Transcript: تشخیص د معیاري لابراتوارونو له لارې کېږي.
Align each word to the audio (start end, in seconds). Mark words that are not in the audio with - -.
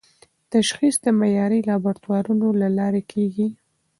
تشخیص 0.53 0.95
د 1.01 1.07
معیاري 1.19 1.59
لابراتوارونو 1.69 2.47
له 2.61 2.67
لارې 2.77 3.01
کېږي. 3.11 3.47